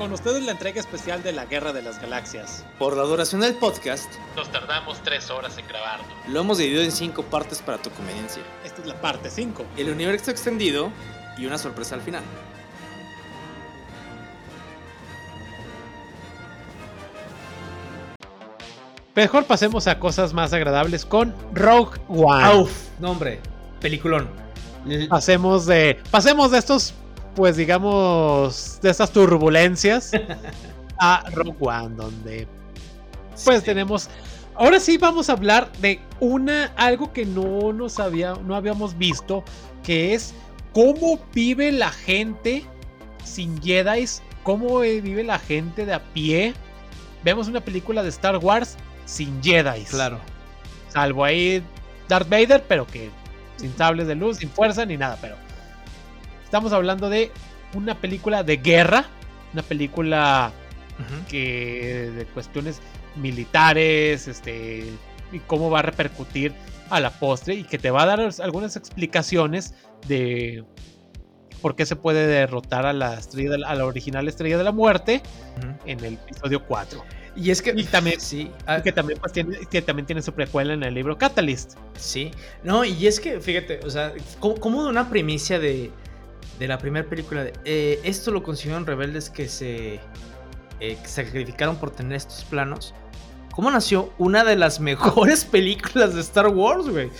[0.00, 2.64] Con ustedes la entrega especial de la Guerra de las Galaxias.
[2.78, 6.06] Por la duración del podcast, nos tardamos tres horas en grabarlo.
[6.26, 8.42] Lo hemos dividido en cinco partes para tu conveniencia.
[8.64, 9.62] Esta es la parte 5.
[9.76, 10.90] El universo extendido
[11.36, 12.22] y una sorpresa al final.
[19.14, 22.54] Mejor pasemos a cosas más agradables con Rogue One.
[22.54, 23.38] Uf, no hombre,
[23.82, 24.30] peliculón.
[25.10, 26.94] Pasemos de, pasemos de estos,
[27.34, 30.12] pues digamos, de estas turbulencias
[30.98, 32.48] a Rogue One, donde
[33.44, 34.08] pues tenemos
[34.54, 39.42] ahora sí vamos a hablar de una algo que no nos había no habíamos visto
[39.82, 40.34] que es
[40.72, 42.64] cómo vive la gente
[43.24, 44.06] sin Jedi,
[44.42, 46.54] cómo vive la gente de a pie.
[47.22, 49.84] Vemos una película de Star Wars sin Jedi.
[49.84, 50.18] Claro.
[50.88, 51.62] Salvo ahí
[52.08, 53.10] Darth Vader, pero que
[53.56, 55.36] sin sables de luz, sin fuerza ni nada, pero
[56.50, 57.30] estamos hablando de
[57.74, 59.04] una película de guerra,
[59.52, 60.50] una película
[61.28, 62.80] que de cuestiones
[63.14, 64.84] militares, este
[65.30, 66.52] y cómo va a repercutir
[66.90, 69.74] a la postre y que te va a dar algunas explicaciones
[70.08, 70.64] de
[71.62, 75.22] por qué se puede derrotar a la estrella a la original estrella de la muerte
[75.86, 77.00] en el episodio 4.
[77.36, 80.74] Y es que también sí, ah, que también pues, tiene que también tiene su precuela
[80.74, 81.74] en el libro Catalyst.
[81.96, 82.32] Sí.
[82.64, 85.92] No, y es que fíjate, o sea, como, de una primicia de
[86.60, 89.98] de la primera película de eh, esto lo consiguieron rebeldes que se
[90.78, 92.94] eh, sacrificaron por tener estos planos.
[93.52, 97.10] ¿Cómo nació una de las mejores películas de Star Wars, güey?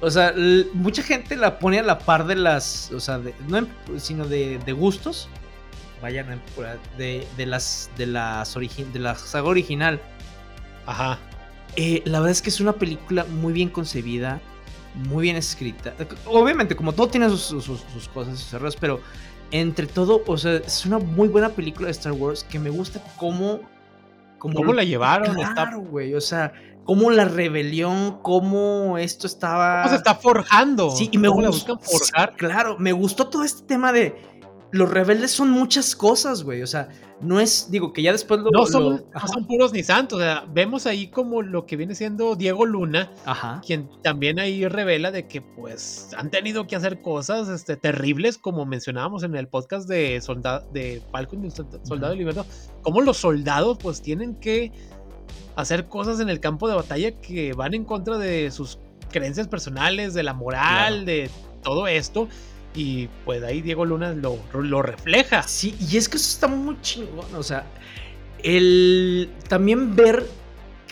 [0.00, 0.34] O sea,
[0.74, 3.66] mucha gente la pone a la par de las, o sea, no
[3.98, 5.28] sino de, de gustos
[6.02, 6.42] vayan
[6.98, 10.00] de, de las de las de la saga original.
[10.86, 11.18] Ajá.
[11.76, 14.40] Eh, la verdad es que es una película muy bien concebida,
[14.96, 15.94] muy bien escrita.
[16.26, 19.00] Obviamente, como todo tiene sus, sus, cosas, sus errores, pero
[19.50, 23.00] entre todo, o sea, es una muy buena película de Star Wars que me gusta
[23.18, 23.60] cómo.
[24.38, 25.34] ¿Cómo, la llevaron?
[25.34, 26.14] Claro, güey.
[26.14, 26.52] O sea,
[26.84, 29.82] cómo la rebelión, cómo esto estaba.
[29.82, 30.90] ¿Cómo se está forjando?
[30.90, 31.76] Sí, y me gusta.
[31.78, 32.34] forjar?
[32.36, 34.14] claro, me gustó todo este tema de
[34.76, 36.62] los rebeldes son muchas cosas, güey.
[36.62, 36.88] O sea,
[37.20, 38.50] no es, digo, que ya después lo.
[38.50, 40.18] No son, son puros ni santos.
[40.18, 43.10] O sea, vemos ahí como lo que viene siendo Diego Luna,
[43.64, 48.66] quien también ahí revela de que, pues, han tenido que hacer cosas este, terribles, como
[48.66, 52.46] mencionábamos en el podcast de, soldado, de Falcon y Soldado de Libertad.
[52.82, 54.72] Como los soldados, pues, tienen que
[55.56, 58.78] hacer cosas en el campo de batalla que van en contra de sus
[59.10, 61.30] creencias personales, de la moral, de
[61.62, 62.28] todo esto.
[62.76, 65.42] Y pues ahí Diego Luna lo, lo refleja.
[65.44, 67.34] Sí, y es que eso está muy chingón.
[67.34, 67.64] O sea,
[68.42, 70.26] el también ver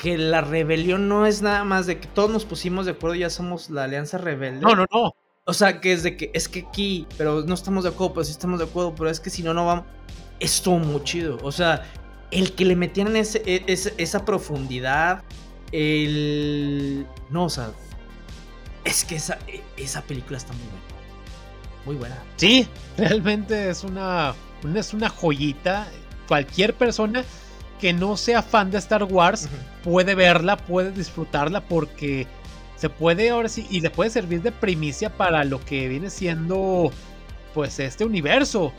[0.01, 3.21] que la rebelión no es nada más de que todos nos pusimos de acuerdo y
[3.21, 4.61] ya somos la alianza rebelde.
[4.61, 5.15] No, no, no.
[5.45, 8.25] O sea, que es de que es que aquí, pero no estamos de acuerdo, pero
[8.25, 9.85] sí estamos de acuerdo, pero es que si no, no vamos.
[10.41, 11.39] Estuvo muy chido.
[11.43, 11.85] O sea,
[12.31, 15.23] el que le metieran ese, e, esa profundidad,
[15.71, 17.07] el.
[17.29, 17.73] No, o sea,
[18.85, 20.94] es que esa, e, esa película está muy buena
[21.87, 22.17] muy buena.
[22.37, 24.35] Sí, realmente es una,
[24.75, 25.87] es una joyita.
[26.29, 27.25] Cualquier persona
[27.81, 29.49] que no sea fan de Star Wars
[29.83, 32.27] puede verla, puede disfrutarla porque
[32.77, 36.91] se puede ahora sí y le puede servir de primicia para lo que viene siendo
[37.53, 38.73] pues este universo.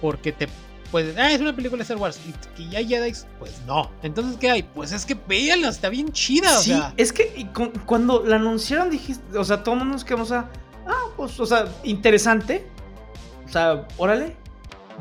[0.00, 0.48] Porque te
[0.92, 3.90] pues, ah, es una película de Star Wars y que ya hay Jedi, pues no.
[4.02, 4.62] Entonces, ¿qué hay?
[4.62, 6.50] Pues es que véanla, está bien chida.
[6.58, 7.48] Sí, es que
[7.86, 10.50] cuando la anunciaron dijiste, o sea, todos nos quedamos a
[10.86, 12.66] ah, pues, o sea, interesante.
[13.46, 14.36] O sea, órale.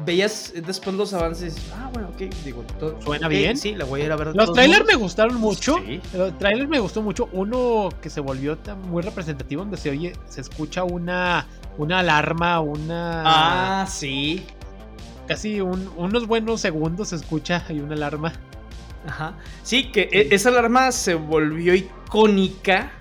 [0.06, 3.58] Veías después los avances, ah, bueno, ok, digo, todo, suena bien.
[3.58, 4.36] Sí, la voy a ir a ver.
[4.36, 5.76] Los trailers me gustaron mucho.
[6.14, 7.30] Los trailers me gustó mucho.
[7.34, 11.46] Uno que se volvió muy representativo, donde se oye, se escucha una,
[11.78, 13.24] una alarma, una.
[13.82, 14.46] Ah, sí.
[15.28, 18.34] Casi unos buenos segundos se escucha hay una alarma.
[19.06, 19.36] Ajá.
[19.64, 22.92] Sí, que e, esa alarma se volvió icónica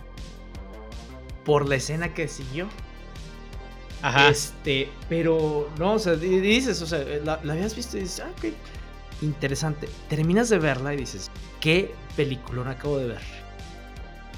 [1.50, 2.68] por la escena que siguió.
[4.02, 4.28] Ajá.
[4.28, 8.52] Este, pero no, o sea, dices, o sea, la, habías visto y dices, ah, ok,
[9.20, 9.88] interesante.
[10.08, 13.20] Terminas de verla y dices, ¿qué peliculón acabo de ver?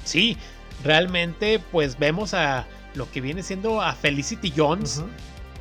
[0.03, 0.37] Sí,
[0.83, 2.65] realmente, pues vemos a
[2.95, 5.03] lo que viene siendo a Felicity Jones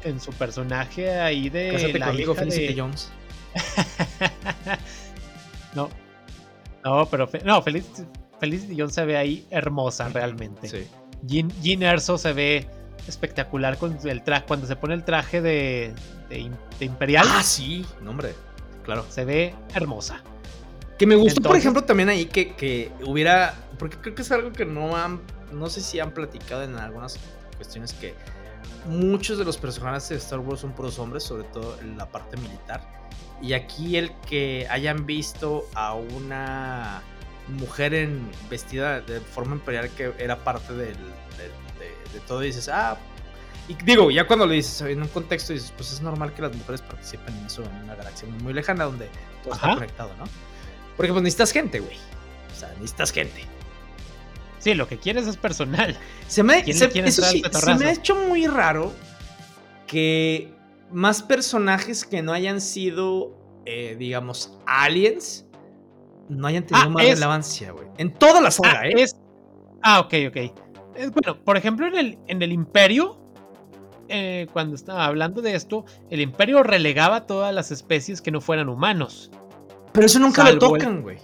[0.05, 1.93] en su personaje ahí de.
[1.99, 3.13] la conmigo, Felicity Jones.
[5.75, 5.91] no,
[6.83, 8.05] no, pero no, Felicity,
[8.41, 10.67] Felicity Jones se ve ahí hermosa realmente.
[10.67, 10.89] Sí.
[11.23, 12.69] Jean, Erso se ve
[13.07, 15.95] espectacular con el traje, cuando se pone el traje de,
[16.81, 17.27] Imperial.
[17.29, 18.35] Ah, sí, hombre,
[18.85, 19.05] claro.
[19.09, 20.23] Se ve hermosa.
[20.99, 24.65] Que me gustó, por ejemplo, también ahí que, hubiera, porque creo que es algo que
[24.65, 25.21] no han,
[25.53, 27.19] no sé si han platicado en algunas
[27.57, 28.15] cuestiones que
[28.87, 32.37] muchos de los personajes de Star Wars son puros hombres, sobre todo en la parte
[32.37, 32.83] militar.
[33.41, 37.03] Y aquí el que hayan visto a una
[37.53, 42.99] mujer en, vestida de forma imperial que era parte del, de, todo, dices, ah,
[43.69, 46.55] y digo, ya cuando lo dices en un contexto, dices, pues es normal que las
[46.55, 49.09] mujeres participen en eso en una galaxia muy, lejana donde
[49.43, 50.25] todo está conectado, ¿no?
[50.97, 51.97] Porque pues necesitas gente, güey.
[51.97, 53.45] O sea, necesitas gente.
[54.59, 55.97] Sí, lo que quieres es personal.
[56.29, 58.93] Se me, se, se me ha hecho muy raro
[59.87, 60.55] que
[60.93, 63.35] más personajes que no hayan sido,
[63.65, 65.47] eh, digamos, aliens,
[66.39, 67.89] no hayan tenido ah, más relevancia, güey.
[67.99, 69.07] En toda la saga, ah, ¿eh?
[69.83, 71.13] ah, ok, ok.
[71.13, 73.19] bueno, por ejemplo, en el, en el Imperio,
[74.09, 78.69] eh, cuando estaba hablando de esto, el Imperio relegaba todas las especies que no fueran
[78.69, 79.31] humanos.
[79.93, 81.19] Pero eso nunca lo tocan, güey.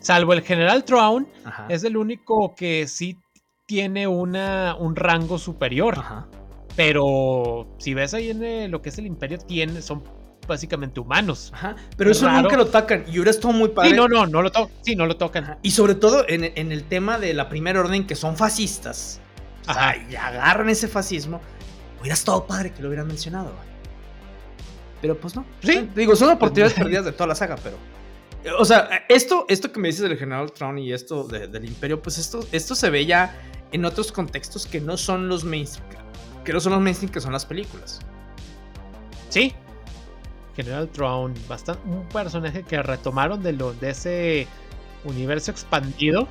[0.00, 1.28] Salvo el General Traun,
[1.68, 3.18] es el único que sí
[3.66, 5.98] tiene una, un rango superior.
[5.98, 6.28] Ajá.
[6.76, 10.04] Pero si ves ahí en lo que es el Imperio, tiene, son
[10.48, 11.50] básicamente humanos.
[11.54, 13.04] Ajá, pero eso nunca lo tocan.
[13.10, 13.90] Y ahora es todo muy padre.
[13.90, 15.58] Sí, no, no, no lo, to sí, no lo tocan.
[15.62, 19.20] Y sobre todo en, el tema de la primera orden, que son fascistas.
[19.66, 19.96] Ajá.
[20.10, 21.40] y agarran ese fascismo.
[22.00, 23.52] Hubiera estado padre que lo hubieran mencionado.
[25.00, 25.44] Pero pues no.
[25.62, 25.88] Sí.
[25.94, 27.76] Digo, son oportunidades perdidas de toda la saga, pero.
[28.58, 32.18] O sea, esto, esto que me dices del General Tron y esto del Imperio, pues
[32.18, 33.36] esto, esto se ve ya
[33.72, 35.98] en otros contextos que no son los mainstream
[36.48, 38.00] que no son los mainstream, que son las películas.
[39.28, 39.52] Sí.
[40.58, 44.48] General Throne, bastante, un personaje que retomaron de, lo, de ese
[45.04, 46.26] universo expandido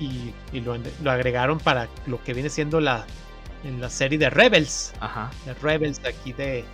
[0.00, 0.74] y, lo,
[1.10, 3.04] agregaron para lo que viene siendo la,
[3.62, 4.94] en la serie de Rebels.
[5.00, 5.30] Ajá.
[5.44, 6.64] De Rebels aquí de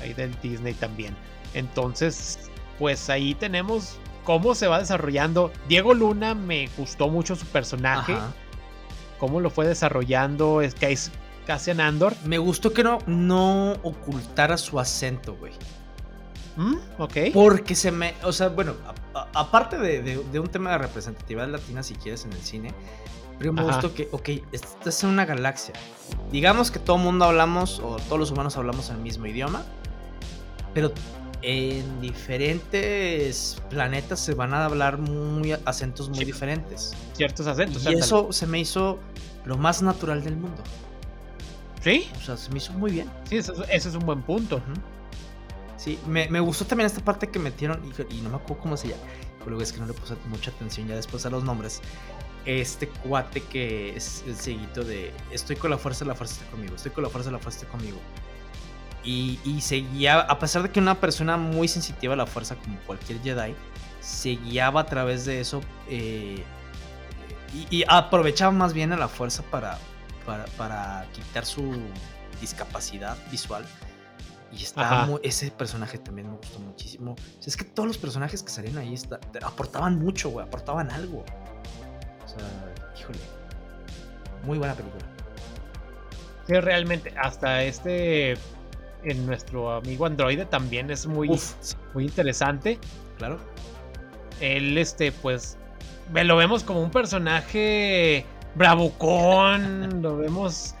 [0.00, 1.14] ahí del Disney también.
[1.52, 5.52] Entonces, pues ahí tenemos cómo se va desarrollando.
[5.68, 8.16] Diego Luna me gustó mucho su personaje.
[9.18, 10.62] Cómo lo fue desarrollando.
[10.62, 10.86] Es que
[11.46, 12.14] Cassian Andor.
[12.24, 15.52] Me gustó que no, no ocultara su acento, güey.
[16.56, 16.76] ¿Mm?
[16.98, 17.16] Ok.
[17.32, 18.14] Porque se me.
[18.22, 18.74] O sea, bueno,
[19.34, 22.74] aparte de, un tema de representatividad latina, si quieres, en el cine.
[23.38, 25.74] Pero me gustó que, ok, esta es una galaxia.
[26.32, 29.62] Digamos que todo el mundo hablamos, o todos los humanos hablamos el mismo idioma.
[30.72, 30.92] Pero
[31.42, 36.94] en diferentes planetas se van a hablar muy acentos muy diferentes.
[37.12, 37.84] Ciertos acentos.
[37.84, 38.98] Y eso se me hizo
[39.44, 40.62] lo más natural del mundo.
[41.86, 42.10] Sí.
[42.16, 43.08] O sea, se me hizo muy bien.
[43.28, 44.60] Sí, ese, es un buen punto.
[45.76, 47.80] Sí, me, gustó también esta parte que metieron,
[48.10, 50.96] y, no me acuerdo cómo se llama, es que no le puse mucha atención ya
[50.96, 51.80] después a los nombres.
[52.44, 56.74] Este cuate que es el seguito de estoy con la fuerza, la fuerza está conmigo,
[56.74, 57.98] estoy con la fuerza, la fuerza está conmigo.
[59.04, 63.22] Y, seguía, a pesar de que una persona muy sensitiva a la fuerza, como cualquier
[63.22, 63.54] Jedi,
[64.00, 66.42] se guiaba a través de eso eh,
[67.54, 69.78] y, y, aprovechaba más bien a la fuerza para,
[70.26, 71.72] para, quitar su
[72.40, 73.64] discapacidad visual.
[74.52, 77.16] Y está ese personaje también me gustó muchísimo.
[77.44, 78.94] es que todos los personajes que salían ahí
[79.42, 81.24] aportaban mucho, güey, aportaban algo.
[82.24, 83.18] O sea, híjole.
[84.44, 85.04] Muy buena película.
[86.46, 88.36] Sí, realmente, hasta este
[89.02, 91.30] en nuestro amigo androide también es muy,
[91.94, 92.78] muy interesante.
[93.18, 93.38] Claro.
[94.40, 95.56] Él, este, pues,
[96.12, 98.24] lo vemos como un personaje
[98.56, 100.74] bravucón, lo vemos,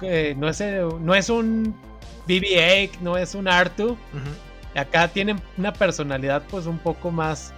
[0.00, 0.60] no, es,
[1.00, 1.74] no es un
[2.28, 3.96] BB-8, no es un Artu.
[4.74, 7.52] Acá tienen una personalidad pues un poco más,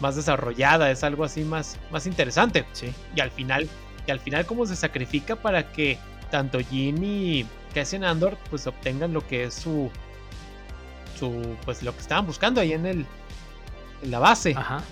[0.00, 2.64] más desarrollada, es algo así más, más interesante.
[2.72, 2.92] Sí.
[3.16, 3.68] Y al final,
[4.06, 5.98] y al final cómo se sacrifica para que
[6.30, 9.90] tanto Jin y Cassian Andor pues obtengan lo que es su,
[11.18, 13.06] su pues lo que estaban buscando ahí en el
[14.02, 14.54] en la base.
[14.56, 14.82] Ajá.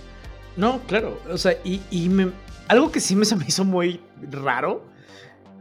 [0.57, 2.33] No, claro, o sea, y, y me,
[2.71, 4.01] algo que sí me, se me hizo muy
[4.31, 4.87] raro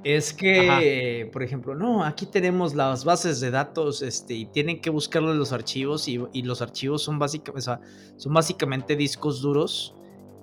[0.03, 4.91] es que, por ejemplo, no, aquí tenemos las bases de datos este, y tienen que
[4.91, 7.71] buscarlo en los archivos y, los archivos son, básicamente,
[8.15, 9.95] son básicamente discos duros,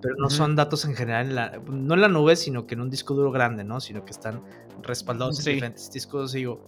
[0.02, 3.14] pero no son datos en general, no en la nube, sino que en un disco
[3.14, 3.80] duro grande, ¿no?
[3.80, 4.42] Sino que están
[4.82, 6.34] respaldados en diferentes discos.
[6.34, 6.60] Y digo,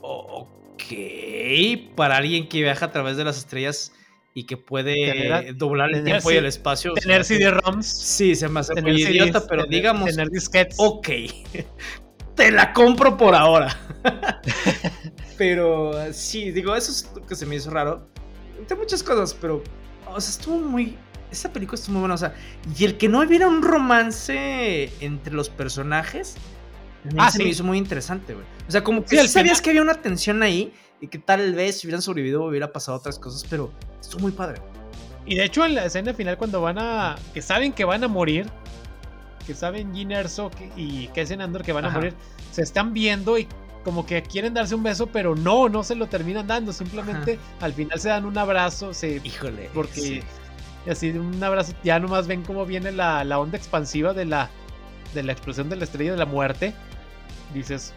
[0.00, 0.82] ok,
[1.94, 3.92] para alguien que viaja a través de las estrellas
[4.38, 6.94] y que puede doblar el tiempo y el espacio.
[6.94, 7.84] Tener CD-ROMs.
[7.84, 10.10] Sí, se me hace muy idiota, pero digamos.
[10.10, 10.76] Tener disquetes.
[10.78, 11.08] Ok,
[12.36, 13.76] te la compro por ahora.
[15.38, 18.06] pero sí, digo, eso es lo que se me hizo raro.
[18.56, 19.64] Entre muchas cosas, pero.
[20.06, 20.96] O sea, estuvo muy.
[21.32, 22.14] Esta película estuvo muy buena.
[22.14, 22.32] O sea,
[22.78, 26.36] y el que no hubiera un romance entre los personajes.
[27.16, 28.46] Ah, se me hizo muy interesante, güey.
[28.68, 31.86] O sea, como que sabías que había una tensión ahí y que tal vez si
[31.86, 34.60] hubieran sobrevivido hubiera pasado otras cosas, pero estuvo muy padre.
[35.26, 37.16] Y de hecho en la escena final cuando van a...
[37.34, 38.46] que saben que van a morir,
[39.46, 42.14] que saben Gin Erso y Kessen Andor que van a morir,
[42.50, 43.46] se están viendo y
[43.84, 46.72] como que quieren darse un beso, pero no, no se lo terminan dando.
[46.72, 48.92] Simplemente al final se dan un abrazo.
[48.92, 49.70] Se, Híjole.
[49.72, 50.22] Porque
[50.90, 54.50] así un abrazo, ya nomás ven cómo viene la, onda expansiva de la,
[55.14, 56.74] de la explosión de la estrella de la muerte.
[57.54, 57.94] Dices,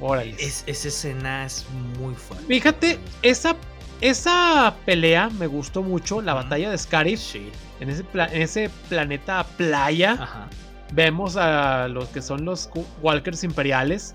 [0.00, 0.36] órale.
[0.38, 1.66] Es, esa escena es
[1.98, 2.46] muy fuerte.
[2.46, 3.56] Fíjate, esa,
[4.00, 7.20] esa pelea me gustó mucho, la batalla de Scarif.
[7.20, 7.50] Sí.
[7.80, 10.12] En ese, en ese planeta playa.
[10.20, 10.48] Ajá
[10.92, 12.70] Vemos a los que son los
[13.02, 14.14] Walkers imperiales.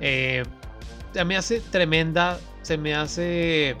[0.00, 0.44] Eh,
[1.12, 3.76] se me hace tremenda, se me hace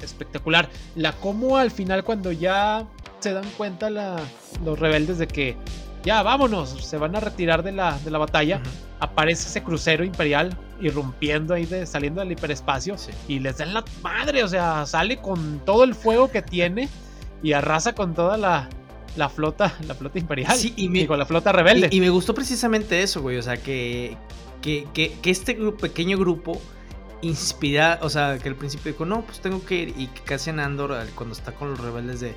[0.00, 0.68] espectacular.
[0.94, 2.86] La como al final cuando ya
[3.18, 5.56] se dan cuenta los rebeldes de que
[6.04, 8.60] ya vámonos, se van a retirar de la, de la batalla.
[9.00, 12.96] Aparece ese crucero imperial irrumpiendo ahí, de, saliendo del hiperespacio
[13.28, 16.88] y les dan la madre, o sea, sale con todo el fuego que tiene
[17.42, 18.68] y arrasa con toda la,
[19.16, 20.56] la flota, la flota imperial.
[20.56, 21.88] Sí, y, con la flota rebelde.
[21.90, 23.36] Y, me gustó precisamente eso, güey.
[23.38, 24.16] O sea, que,
[24.60, 26.60] que, que, este pequeño grupo
[27.20, 29.94] inspira, o sea, que al principio dijo, no, pues tengo que ir.
[29.96, 32.34] Y que Cassian Andor, cuando está con los rebeldes de,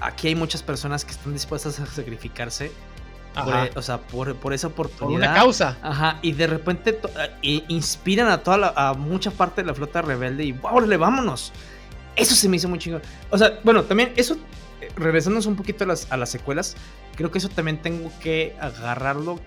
[0.00, 2.72] aquí hay muchas personas que están dispuestas a sacrificarse.
[3.36, 5.20] E, o sea, por, por, esa oportunidad.
[5.20, 5.78] Por una causa.
[5.82, 6.18] Ajá.
[6.22, 6.98] Y de repente
[7.42, 11.52] inspiran a toda la, a mucha parte de la flota rebelde y ¡órale, vámonos!
[12.16, 13.02] Eso se me hizo muy chingón.
[13.30, 14.36] O sea, bueno, también eso
[14.96, 16.76] regresándonos un poquito a las, a las secuelas,
[17.16, 19.40] creo que eso también tengo que agarrarlo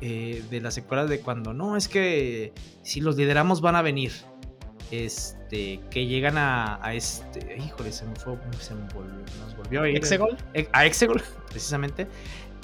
[0.00, 4.12] eh, de las secuelas de cuando no, es que si los lideramos van a venir.
[4.90, 8.80] Este, que llegan a, a este, híjole, se me fue, se me
[9.38, 9.96] nos volvió a ir.
[9.98, 10.38] ¿Exegol?
[10.54, 12.06] Eh, a Exegol, precisamente,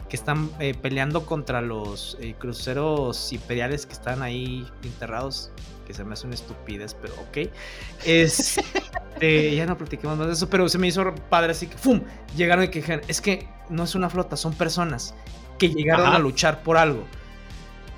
[0.09, 5.51] que están eh, peleando contra los cruceros imperiales que están ahí enterrados
[5.85, 7.51] que se me hace una estupidez, pero ok.
[8.05, 11.77] Es, este, ya no platiquemos más de eso, pero se me hizo padre así que,
[11.77, 12.01] ¡fum!
[12.37, 15.15] Llegaron y que dijeron, es que no es una flota, son personas
[15.59, 17.05] que llegaron a luchar por algo.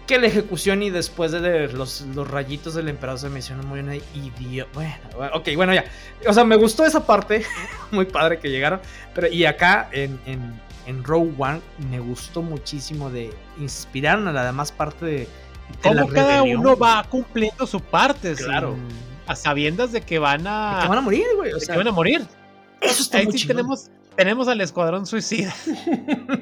[0.06, 3.80] Que la ejecución y después de los, los rayitos del emperador se me hicieron muy
[3.80, 4.70] una idiota.
[4.72, 5.84] Bueno, ok, bueno, ya.
[6.28, 7.44] O sea, me gustó esa parte,
[7.90, 8.80] muy padre que llegaron.
[9.14, 14.44] Pero, y acá en, en, en Row One me gustó muchísimo de inspirar a la
[14.44, 15.28] demás parte de
[15.82, 18.34] cómo cada uno va cumpliendo su parte.
[18.34, 18.76] Claro.
[19.26, 20.80] a sabiendas de que van a.
[20.82, 21.52] que van a morir, güey.
[21.52, 22.26] O sea, que van a morir.
[22.80, 25.54] Eso está Ahí sí tenemos, tenemos al Escuadrón Suicida.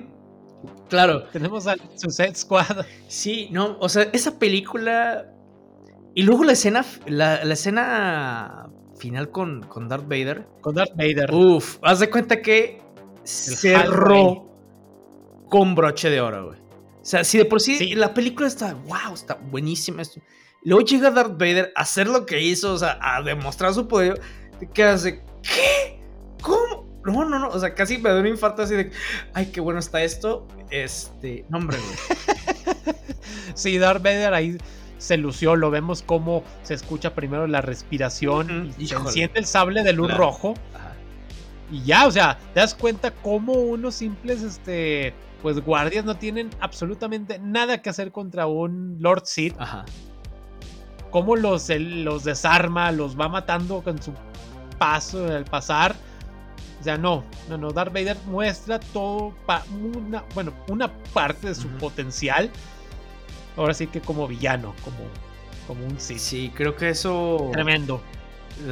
[0.88, 1.24] claro.
[1.32, 2.84] Tenemos al Suicide Squad.
[3.08, 5.26] Sí, no, o sea, esa película.
[6.14, 10.46] Y luego la escena, la, la escena final con, con Darth Vader.
[10.60, 11.32] Con Darth Vader.
[11.32, 12.83] Uf, haz de cuenta que
[13.24, 14.46] cerró
[15.48, 16.58] con broche de oro, güey.
[16.58, 20.20] O sea, si de por sí, la película está, wow, está buenísima esto.
[20.62, 24.20] Luego llega Darth Vader a hacer lo que hizo, o sea, a demostrar su poder.
[24.72, 25.22] ¿Qué hace?
[25.42, 26.00] ¿Qué?
[26.40, 26.86] ¿Cómo?
[27.04, 27.48] No, no, no.
[27.48, 28.90] O sea, casi me da un infarto así de,
[29.34, 30.48] ay, qué bueno está esto.
[30.70, 32.96] Este, no, hombre, güey.
[33.54, 34.56] sí, Darth Vader ahí
[34.96, 35.56] se lució.
[35.56, 40.16] Lo vemos como se escucha primero la respiración y se enciende el sable de luz
[40.16, 40.54] rojo.
[41.70, 46.48] Y ya, o sea, te das cuenta cómo unos simples, este pues guardias no tienen
[46.60, 49.54] absolutamente nada que hacer contra un Lord Sith.
[49.58, 49.84] Ajá.
[51.10, 54.14] Cómo los, los desarma, los va matando con su
[54.78, 55.94] paso, al pasar.
[56.80, 57.72] O sea, no, no, no.
[57.72, 59.34] Darth Vader muestra todo,
[59.94, 62.50] una, bueno, una parte de su potencial.
[63.58, 64.96] Ahora sí que como villano, como,
[65.66, 66.18] como un Sith.
[66.18, 67.50] Sí, creo que eso.
[67.52, 68.00] Tremendo.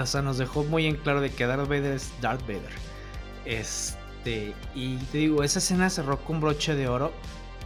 [0.00, 2.72] O sea, nos dejó muy en claro de que Darth Vader es Darth Vader.
[3.44, 7.12] Este y te digo, esa escena cerró con broche de oro.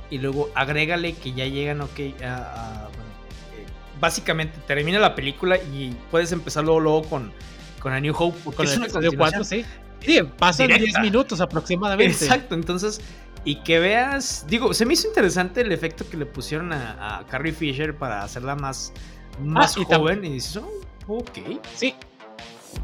[0.08, 3.66] Y luego agrégale que ya llegan, ok, a, eh,
[4.00, 7.32] básicamente termina la película y puedes empezar luego, luego con,
[7.80, 8.54] con A New Hope.
[8.54, 9.64] Con el episodio 4, sí.
[10.00, 12.12] Sí, pasan 10 minutos aproximadamente.
[12.12, 13.00] Exacto, entonces,
[13.44, 17.52] y que veas, digo, se me hizo interesante el efecto que le pusieron a, Carrie
[17.52, 18.92] Fisher para hacerla más,
[19.40, 20.24] más ah, joven.
[20.24, 20.70] Y dices, oh,
[21.06, 21.38] ok.
[21.74, 21.94] Sí.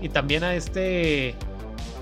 [0.00, 1.34] Y también a este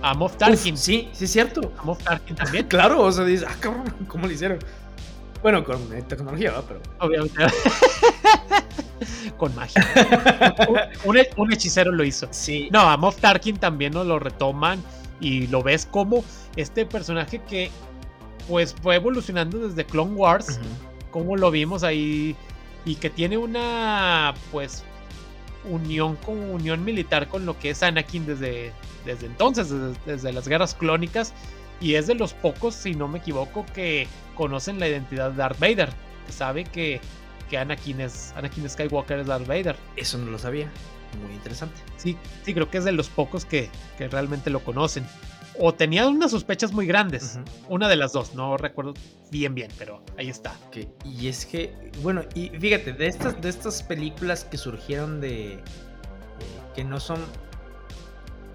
[0.02, 0.76] a Moff Tarkin.
[0.76, 1.72] sí, sí es cierto.
[1.78, 2.66] A Moff Tarkin también.
[2.68, 4.58] claro, o sea, dices, ah, cabrón, ¿cómo lo hicieron?
[5.42, 6.62] Bueno, con eh, tecnología, ¿no?
[6.62, 6.80] Pero.
[6.98, 7.34] Obviamente.
[9.36, 9.86] con magia.
[11.04, 12.28] un, hechicero lo hizo.
[12.30, 12.68] Sí.
[12.70, 14.82] No, a Moff Tarkin también nos lo retoman
[15.20, 16.24] y lo ves como
[16.56, 17.70] este personaje que
[18.48, 20.58] pues fue evolucionando desde Clone Wars,
[21.10, 22.34] como lo vimos ahí
[22.84, 24.82] y que tiene una pues
[25.64, 28.73] unión con unión militar con lo que es Anakin desde,
[29.05, 29.69] desde entonces,
[30.07, 31.33] desde, las guerras clónicas.
[31.81, 35.59] Y es de los pocos, si no me equivoco, que conocen la identidad de Darth
[35.59, 35.90] Vader.
[36.26, 37.00] Que sabe que,
[37.49, 39.76] que Anakin, es, Anakin Skywalker es Darth Vader.
[39.97, 40.71] Eso no lo sabía.
[41.25, 41.81] Muy interesante.
[41.97, 45.07] Sí, sí, creo que es de los pocos que, que realmente lo conocen.
[45.61, 47.38] O tenía unas sospechas muy grandes.
[47.69, 48.95] Una de las dos, no recuerdo
[49.31, 50.57] bien bien, pero ahí está.
[51.05, 55.55] Y es que, bueno, y fíjate, de estas, de estas películas que surgieron de...
[55.55, 55.61] Eh,
[56.75, 57.19] que no son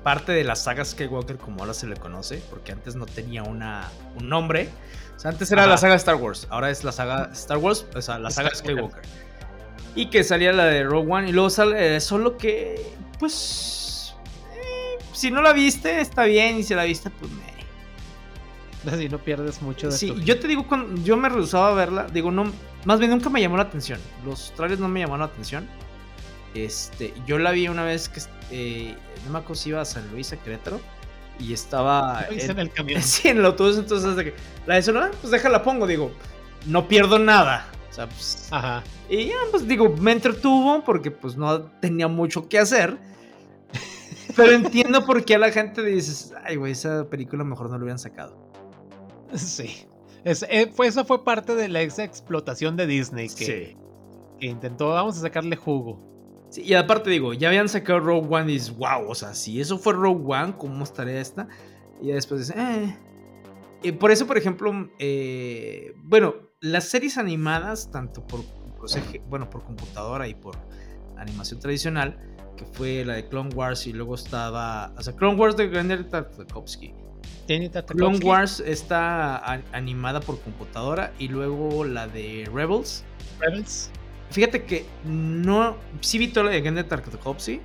[0.02, 3.90] parte de la saga Skywalker como ahora se le conoce, porque antes no tenía una,
[4.20, 4.70] un nombre.
[5.16, 8.02] O sea, antes era la saga Star Wars, ahora es la saga Star Wars, o
[8.02, 9.02] sea, la saga Skywalker.
[9.96, 13.85] Y que salía la de Rogue One y luego sale solo que, pues,
[15.15, 16.57] si no la viste, está bien.
[16.57, 17.55] Y si la viste, pues me.
[18.91, 22.07] Así no pierdes mucho de Sí, yo te digo, cuando yo me rehusaba a verla,
[22.12, 22.51] digo, no.
[22.86, 24.00] Más bien nunca me llamó la atención.
[24.24, 25.67] Los trailers no me llamaron la atención.
[26.53, 28.22] Este, yo la vi una vez que.
[28.51, 28.95] Eh,
[29.25, 30.79] no me acuerdo si iba a San Luis, a Querétaro.
[31.39, 32.27] Y estaba.
[32.29, 33.01] En, en, el camión.
[33.03, 33.77] Sí, en el autobús.
[33.77, 34.34] Entonces, de que
[34.67, 35.88] la de eso, pues déjala pongo.
[35.88, 36.12] Digo,
[36.67, 37.67] no pierdo nada.
[37.89, 38.50] O sea, pues.
[38.51, 38.84] Ajá.
[39.10, 42.98] Y ya, pues digo, me entretuvo porque pues no tenía mucho que hacer.
[44.36, 47.84] Pero entiendo por qué a la gente dices, ay, güey, esa película mejor no lo
[47.84, 48.38] hubieran sacado.
[49.34, 49.88] Sí.
[50.24, 53.77] Eh, esa fue parte de la ex explotación de Disney que,
[54.39, 56.00] intentó, vamos a sacarle jugo.
[56.50, 59.62] Sí, y aparte digo, ya habían sacado Rogue One y dices, wow, o sea, si
[59.62, 61.48] eso fue Rogue One, ¿cómo estaría esta?
[62.01, 63.94] Y después dices, eh.
[64.00, 68.42] Por eso, por ejemplo, eh, bueno, las series animadas, tanto por,
[69.30, 70.56] bueno, por computadora y por
[71.18, 75.58] animación tradicional, que fue la de Clone Wars y luego estaba, o sea, Clone Wars
[75.58, 76.94] de Genndy Tartakovsky.
[77.88, 79.38] Clone Wars está
[79.72, 83.04] animada por computadora y luego la de Rebels.
[83.40, 83.92] Rebels.
[84.32, 87.62] Fíjate que no, sí vi toda la de Genndy Tartakovsky.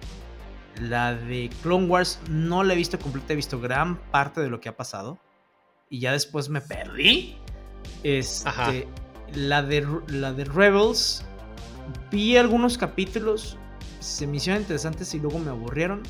[0.81, 4.61] La de Clone Wars no la he visto completa, he visto gran parte de lo
[4.61, 5.19] que ha pasado.
[5.89, 7.37] Y ya después me perdí.
[8.03, 8.87] Este,
[9.35, 11.25] la de, la de Rebels,
[12.11, 13.59] vi algunos capítulos,
[14.01, 16.03] se me hicieron interesantes y luego me aburrieron.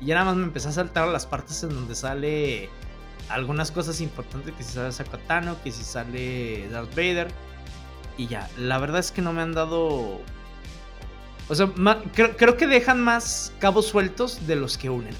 [0.00, 2.70] Y ya nada más me empecé a saltar las partes en donde sale
[3.28, 7.28] algunas cosas importantes, que si sale Sakatano, que si sale Darth Vader.
[8.16, 10.20] Y ya, la verdad es que no me han dado...
[11.48, 11.70] O sea,
[12.14, 15.14] creo, que dejan más cabos sueltos de los que unen.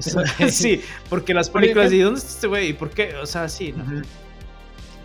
[0.48, 2.68] sí, porque las películas, ¿y dónde está este güey?
[2.70, 3.14] ¿Y por qué?
[3.16, 3.74] O sea, sí.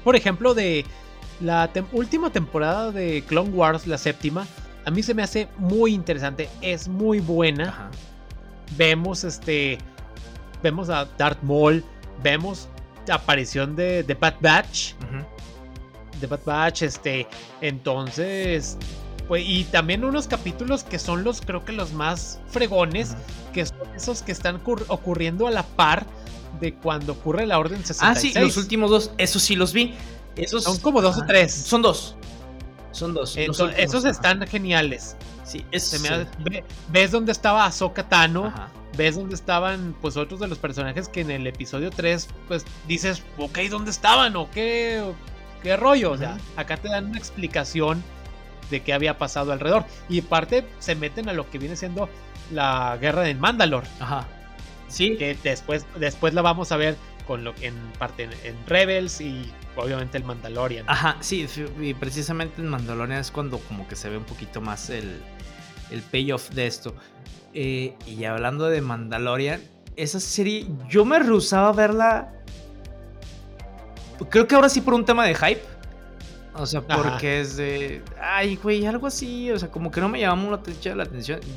[0.04, 0.86] Por ejemplo, de
[1.42, 4.48] la última temporada de Clone Wars, la séptima,
[4.88, 7.92] a mí se me hace muy interesante, es muy buena.
[8.78, 9.80] Vemos este
[10.64, 11.84] vemos a Darth Maul,
[12.24, 12.70] vemos
[13.06, 14.94] la aparición de, de Bad Batch.
[16.22, 17.28] De Bad Batch, este,
[17.60, 18.78] entonces
[19.28, 23.14] pues, y también unos capítulos que son los, creo que los más fregones,
[23.54, 26.06] que son esos que están ocurriendo a la par
[26.62, 28.02] de cuando ocurre la Orden 66.
[28.02, 29.96] Ah, sí, los últimos dos, esos sí los vi.
[30.38, 31.52] Esos, son como dos o tres.
[31.52, 32.16] Son dos.
[32.98, 33.38] Son dos.
[33.38, 35.16] esos están geniales.
[35.44, 35.64] Sí,
[36.90, 38.54] ves dónde estaba Ahsoka Tano.
[38.98, 43.22] Ves dónde estaban, pues, otros de los personajes que en el episodio 3, pues, dices,
[43.38, 44.36] ok, ¿dónde estaban?
[44.36, 45.04] ¿O qué,
[45.62, 46.14] qué rollo?
[46.14, 48.02] O sea, acá te dan una explicación
[48.72, 49.86] de qué había pasado alrededor.
[50.10, 52.10] Y parte se meten a lo que viene siendo
[52.52, 53.84] la guerra de Mandalor.
[54.00, 54.26] Ajá.
[54.88, 55.16] Sí.
[55.18, 56.96] Que después, después la vamos a ver
[57.28, 60.86] con lo en parte en Rebels y obviamente el Mandalorian.
[60.90, 61.48] Ajá, sí,
[61.80, 65.22] y precisamente en Mandalorian es cuando como que se ve un poquito más el,
[65.92, 66.96] el payoff de esto.
[67.54, 69.62] Eh, y hablando de Mandalorian,
[69.96, 72.34] esa serie yo me rehusaba a verla.
[74.30, 75.62] Creo que ahora sí por un tema de hype.
[76.54, 78.04] O sea, porque es de.
[78.20, 79.52] Ay, güey, algo así.
[79.52, 81.00] O sea, como que no me llamó la atención.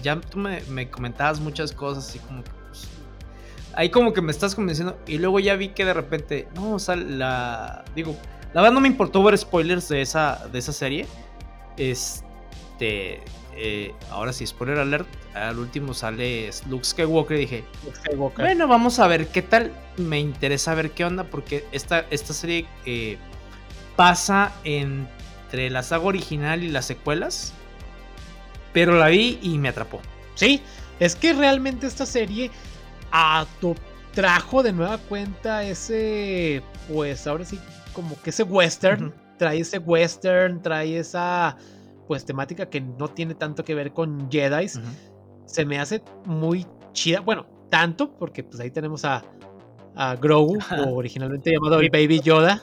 [0.03, 2.51] Ya tú me, me comentabas muchas cosas así como que
[3.75, 4.99] ahí como que me estás convenciendo.
[5.07, 7.85] Y luego ya vi que de repente, no, o sea, la.
[7.95, 8.17] Digo,
[8.53, 11.07] la verdad no me importó ver spoilers de esa, de esa serie.
[11.77, 13.23] Este.
[13.57, 15.09] Eh, ahora sí, spoiler alert.
[15.35, 17.65] Al último sale Luke Skywalker y dije,
[18.37, 19.73] bueno, vamos a ver qué tal.
[19.97, 23.17] Me interesa ver qué onda porque esta, esta serie eh,
[23.97, 27.53] pasa entre la saga original y las secuelas.
[28.73, 30.01] Pero la vi y me atrapó.
[30.35, 30.63] Sí,
[31.01, 32.51] es que realmente esta serie
[34.13, 37.59] trajo de nueva cuenta ese, pues ahora sí,
[37.93, 41.57] como que ese western, trae ese western, trae esa,
[42.07, 44.69] pues temática que no tiene tanto que ver con Jedi.
[45.47, 49.25] Se me hace muy chida, bueno, tanto porque pues ahí tenemos a,
[49.95, 50.59] a Grogu,
[50.93, 52.63] originalmente llamado el Baby Yoda,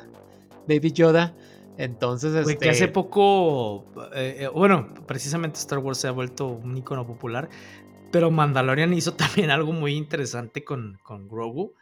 [0.67, 1.33] Baby Yoda.
[1.77, 2.57] Entonces, este...
[2.57, 7.49] que hace poco, eh, eh, bueno, precisamente Star Wars se ha vuelto un icono popular.
[8.11, 11.73] Pero Mandalorian hizo también algo muy interesante con, con Grogu,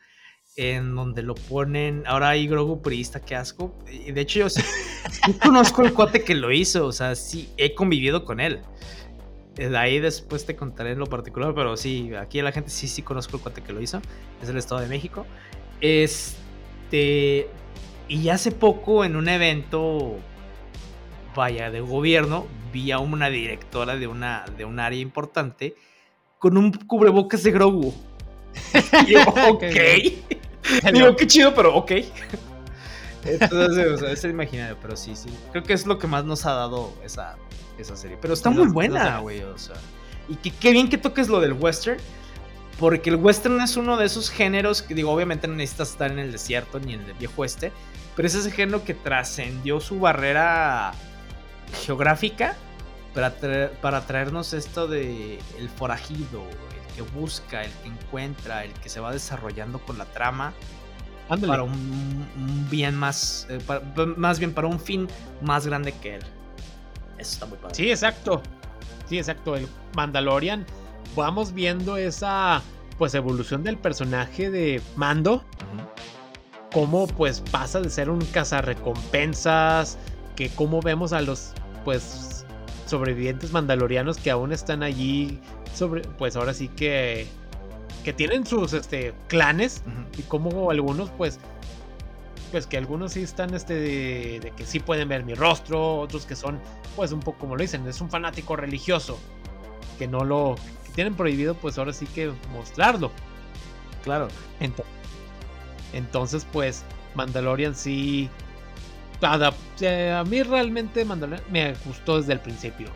[0.55, 2.03] en donde lo ponen.
[2.05, 3.77] Ahora hay Grogu purista, qué asco.
[3.85, 4.61] De hecho, yo sí,
[5.43, 8.61] conozco el cuate que lo hizo, o sea, sí, he convivido con él.
[9.57, 13.01] Eh, ahí después te contaré en lo particular, pero sí, aquí la gente sí, sí
[13.01, 14.01] conozco el cuate que lo hizo.
[14.41, 15.25] Es el Estado de México.
[15.81, 17.47] Este.
[18.07, 20.17] Y hace poco en un evento,
[21.35, 25.75] vaya, de gobierno, vi a una directora de, una, de un área importante
[26.45, 27.91] con un cubrebocas de Grogu.
[29.08, 29.63] y yo, ok.
[30.93, 31.91] Digo, qué chido, pero ok.
[33.23, 35.27] Entonces, o sea, es imaginario, pero sí, sí.
[35.51, 37.36] Creo que es lo que más nos ha dado esa,
[37.79, 38.19] esa serie.
[38.21, 39.75] Pero está muy buena, güey, o sea.
[40.29, 41.97] Y qué bien que toques lo del western.
[42.77, 46.19] Porque el western es uno de esos géneros que, digo, obviamente no necesitas estar en
[46.19, 47.71] el desierto ni en el viejo oeste.
[48.15, 50.91] Pero es ese género que trascendió su barrera
[51.88, 52.55] geográfica
[53.15, 58.89] para, para traernos esto de el forajido, el que busca, el que encuentra, el que
[58.89, 60.54] se va desarrollando con la trama
[61.28, 63.60] para un, bien más, eh,
[64.17, 65.08] más bien para un fin
[65.41, 66.21] más grande que él.
[67.17, 67.75] Eso está muy padre.
[67.75, 68.41] Sí, exacto.
[69.08, 69.56] Sí, exacto.
[69.56, 70.65] El Mandalorian,
[71.15, 72.62] vamos viendo esa
[72.97, 75.43] pues evolución del personaje de Mando.
[76.71, 79.97] Cómo pues pasa de ser un cazarrecompensas,
[80.36, 81.54] que cómo vemos a los
[81.86, 82.34] pues
[82.85, 85.39] sobrevivientes mandalorianos que aún están allí
[85.73, 87.27] sobre pues ahora sí que
[88.03, 89.81] que tienen sus este, clanes
[90.17, 91.39] y como algunos pues
[92.51, 96.35] pues que algunos sí están este de, que sí pueden ver mi rostro, otros que
[96.35, 96.59] son
[96.95, 99.19] pues un poco como lo dicen, es un fanático religioso
[99.97, 103.11] que no lo que tienen prohibido pues ahora sí que mostrarlo.
[104.03, 104.27] Claro.
[105.93, 106.83] Entonces, pues
[107.15, 108.29] Mandalorian sí
[109.21, 112.88] a mí realmente Mandalorian me gustó desde el principio,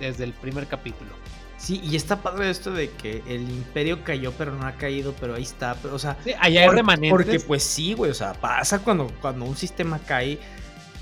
[0.00, 1.10] desde el primer capítulo.
[1.58, 5.34] Sí, y está padre esto de que el imperio cayó, pero no ha caído, pero
[5.34, 5.76] ahí está.
[5.92, 7.10] o sea, sí, allá hay remanentes.
[7.10, 10.38] Porque pues sí, güey, o sea, pasa cuando, cuando un sistema cae,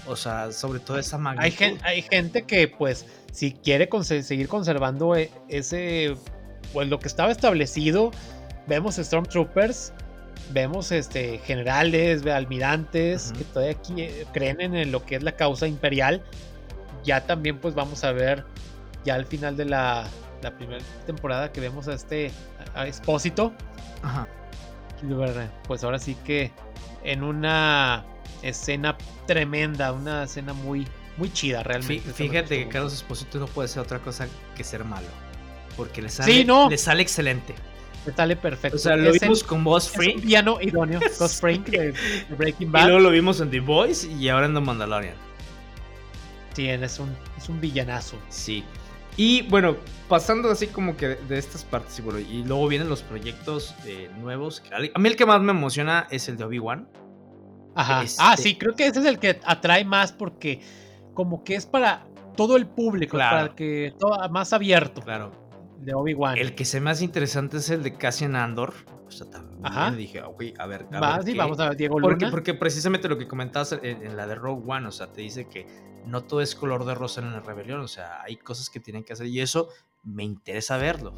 [0.06, 1.44] o sea, sobre todo esa magnitud.
[1.44, 6.16] Hay, gente, hay gente que pues si quiere seguir conservando e, ese,
[6.72, 8.10] pues lo que estaba establecido,
[8.66, 9.92] vemos Stormtroopers,
[10.50, 13.76] vemos este generales, almirantes, que todavía
[14.32, 16.22] creen en lo que es la causa imperial.
[17.04, 18.44] Ya también pues vamos a ver
[19.04, 20.08] ya al final de la
[20.42, 22.30] la primera temporada que vemos a este
[22.74, 23.52] a Expósito.
[24.02, 24.28] Ajá.
[25.66, 26.52] Pues ahora sí que
[27.04, 28.04] en una
[28.42, 28.96] escena
[29.26, 32.12] tremenda, una escena muy, muy chida realmente.
[32.12, 35.06] Fíjate que Carlos Expósito no puede ser otra cosa que ser malo.
[35.76, 36.70] Porque le sale, no.
[36.70, 37.54] le sale excelente.
[38.06, 38.76] Le sale perfecto.
[38.76, 40.22] O sea, lo vimos con Boss Frink.
[40.22, 41.00] piano idóneo.
[41.18, 41.92] Boss Frink de,
[42.36, 42.82] Breaking Bad.
[42.82, 45.14] Y luego lo vimos en The Voice y ahora en The Mandalorian.
[46.54, 48.16] Sí, es un, es un villanazo.
[48.28, 48.64] Sí.
[49.16, 49.76] Y bueno,
[50.08, 54.10] pasando así como que de, estas partes, y, bueno, y luego vienen los proyectos eh,
[54.20, 54.62] nuevos.
[54.72, 56.88] A mí el que más me emociona es el de Obi-Wan.
[57.74, 58.04] Ajá.
[58.18, 60.60] Ah, este sí, creo que ese es el que atrae más porque
[61.12, 65.02] como que es para todo el público, para que todo más abierto.
[65.02, 65.32] Claro.
[65.78, 66.38] De Obi-Wan.
[66.38, 68.74] El que se me hace interesante es el de Cassian Andor.
[69.06, 69.90] O sea, también Ajá.
[69.92, 70.86] dije, ok, a ver.
[70.92, 72.10] A ver vamos a ver Diego Luna.
[72.10, 75.20] Porque, porque precisamente lo que comentabas en, en, la de Rogue One, o sea, te
[75.20, 75.66] dice que
[76.06, 79.04] no todo es color de rosa en la rebelión, o sea, hay cosas que tienen
[79.04, 79.68] que hacer y eso
[80.04, 81.14] me interesa verlo.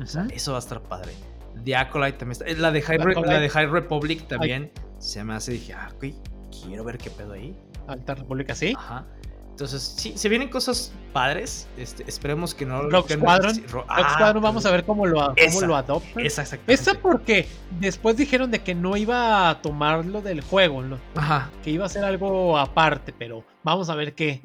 [0.00, 1.12] O sea, eso va a estar padre.
[1.64, 2.60] The Acolyte también está.
[2.60, 6.06] La de High, la de High Republic también se me hace, dije, ah, ok,
[6.62, 7.58] quiero ver qué pedo ahí.
[7.86, 8.74] Alta República, sí.
[8.76, 9.06] Ajá.
[9.56, 11.66] Entonces, sí, se vienen cosas padres.
[11.78, 12.90] Este, esperemos que no.
[12.90, 13.66] Rock Squadron.
[13.68, 16.26] Rock ah, Squadron, vamos a ver cómo lo, cómo lo adoptan.
[16.26, 16.44] Esa.
[16.66, 17.48] Esa porque
[17.80, 20.98] después dijeron de que no iba a tomarlo del juego, ¿no?
[21.14, 21.50] Ajá.
[21.64, 24.42] Que iba a ser algo aparte, pero vamos a ver qué,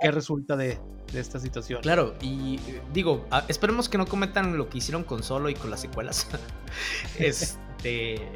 [0.00, 0.78] qué resulta de,
[1.12, 1.82] de, esta situación.
[1.82, 2.58] Claro, y
[2.94, 6.26] digo, esperemos que no cometan lo que hicieron con Solo y con las secuelas.
[7.18, 8.26] este.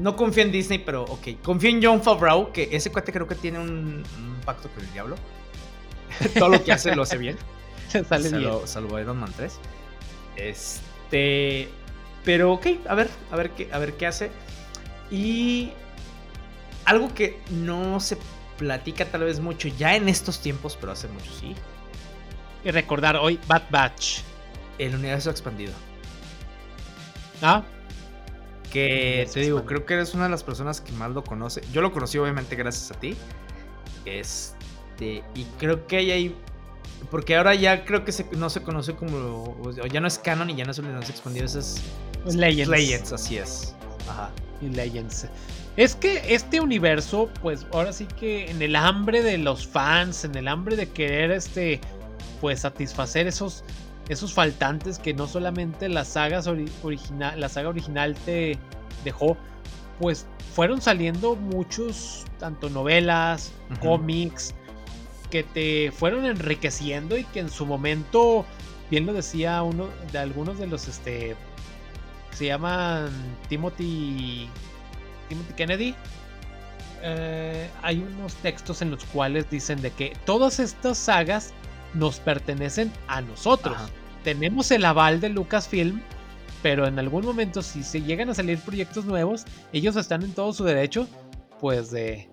[0.00, 1.42] No confío en Disney, pero ok.
[1.42, 4.92] Confío en John Favreau, que ese cuate creo que tiene un, un pacto con el
[4.94, 5.16] diablo.
[6.38, 7.36] Todo lo que hace lo hace bien.
[8.08, 8.52] Sale bien.
[8.66, 9.58] Salvo Iron Man 3.
[10.36, 11.68] Este.
[12.24, 14.30] Pero ok, a ver, a ver qué, a ver qué hace.
[15.10, 15.72] Y
[16.84, 18.18] algo que no se
[18.58, 21.54] platica tal vez mucho ya en estos tiempos, pero hace mucho sí.
[22.64, 24.20] Y recordar hoy Bad Batch.
[24.78, 25.72] El universo expandido.
[27.42, 27.64] Ah.
[28.70, 31.62] Que te digo, creo que eres una de las personas que más lo conoce.
[31.72, 33.16] Yo lo conocí obviamente gracias a ti.
[34.04, 34.54] Es
[34.98, 36.36] este, y creo que hay ahí.
[37.10, 39.56] Porque ahora ya creo que no se conoce como.
[39.62, 41.82] O ya no es canon y ya no es universo expandido, es.
[42.26, 42.68] Legends.
[42.68, 43.74] Legends, así es.
[44.08, 44.30] Ajá.
[44.60, 45.28] Y Legends.
[45.76, 50.34] Es que este universo, pues ahora sí que en el hambre de los fans, en
[50.34, 51.80] el hambre de querer este,
[52.40, 53.62] pues satisfacer esos,
[54.08, 56.42] esos faltantes que no solamente la saga
[56.82, 58.58] original, la saga original te
[59.04, 59.36] dejó,
[60.00, 64.52] pues fueron saliendo muchos, tanto novelas, cómics,
[65.30, 68.44] que te fueron enriqueciendo y que en su momento
[68.90, 71.36] bien lo decía uno de algunos de los este
[72.30, 73.10] se llaman
[73.48, 74.48] Timothy
[75.28, 75.94] Timothy Kennedy
[77.02, 81.52] eh, hay unos textos en los cuales dicen de que todas estas sagas
[81.94, 83.76] nos pertenecen a nosotros.
[84.24, 86.00] Tenemos el aval de Lucasfilm,
[86.62, 90.52] pero en algún momento si se llegan a salir proyectos nuevos, ellos están en todo
[90.52, 91.06] su derecho,
[91.60, 92.28] pues de,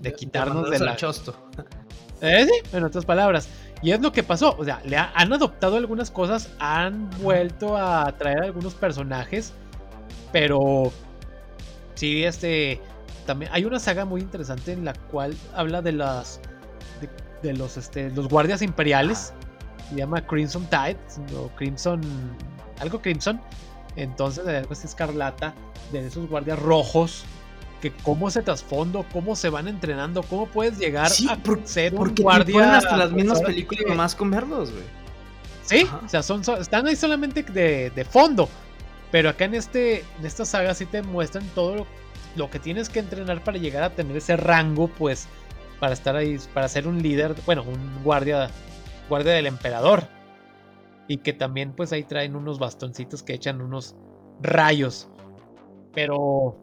[0.00, 0.96] de quitarnos de, la...
[0.96, 1.34] chosto.
[2.20, 2.46] ¿Eh?
[2.72, 3.48] En otras palabras.
[3.82, 4.54] Y es lo que pasó.
[4.58, 9.52] O sea, le han adoptado algunas cosas, han vuelto a traer algunos personajes,
[10.32, 10.92] pero
[11.94, 12.80] sí, este
[13.26, 16.40] también hay una saga muy interesante en la cual habla de las
[17.42, 19.32] de, los este los guardias imperiales.
[19.88, 20.98] Se llama Crimson Tide
[21.36, 22.00] o Crimson
[22.80, 23.40] algo Crimson.
[23.96, 25.54] Entonces, algo así escarlata
[25.90, 27.24] de esos guardias rojos
[27.80, 32.76] que cómo se trasfondo, cómo se van entrenando, cómo puedes llegar a ser un guardia.
[32.76, 34.84] hasta las mismas películas nomás con verlos, güey.
[35.62, 38.48] Sí, o sea, son, están ahí solamente de, de, fondo.
[39.12, 41.86] Pero acá en este en esta saga sí te muestran todo lo
[42.36, 45.28] lo que tienes que entrenar para llegar a tener ese rango, pues,
[45.78, 48.50] para estar ahí, para ser un líder, bueno, un guardia,
[49.08, 50.04] guardia del emperador.
[51.08, 53.96] Y que también, pues, ahí traen unos bastoncitos que echan unos
[54.40, 55.08] rayos.
[55.92, 56.56] Pero,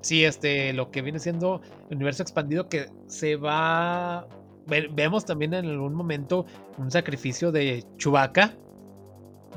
[0.00, 4.26] sí, este, lo que viene siendo el universo expandido que se va...
[4.66, 6.44] Vemos también en algún momento
[6.76, 8.54] un sacrificio de Chewbacca.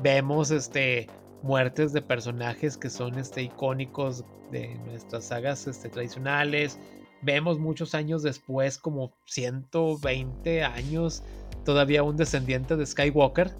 [0.02, 1.06] Vemos, este,
[1.42, 6.78] muertes de personajes que son este, icónicos de nuestras sagas este, tradicionales.
[7.22, 11.22] Vemos muchos años después, como 120 años,
[11.64, 13.52] todavía un descendiente de Skywalker,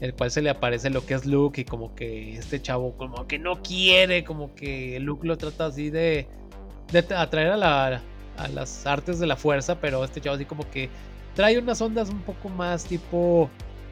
[0.00, 3.26] el cual se le aparece lo que es Luke y como que este chavo como
[3.26, 6.26] que no quiere, como que Luke lo trata así de,
[6.90, 8.02] de atraer a, la,
[8.36, 10.88] a las artes de la fuerza, pero este chavo así como que
[11.34, 13.50] trae unas ondas un poco más tipo,